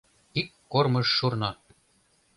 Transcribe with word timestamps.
Ик 0.39 0.49
кормыж 0.71 1.07
шурно! 1.17 1.51